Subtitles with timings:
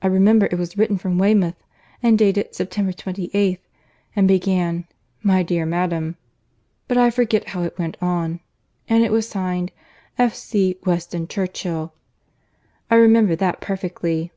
[0.00, 1.62] I remember it was written from Weymouth,
[2.02, 2.70] and dated Sept.
[2.96, 4.86] 28th—and began,
[5.22, 6.16] 'My dear Madam,'
[6.86, 8.40] but I forget how it went on;
[8.88, 9.70] and it was signed
[10.18, 10.34] 'F.
[10.34, 10.78] C.
[10.86, 14.32] Weston Churchill.'—I remember that perfectly."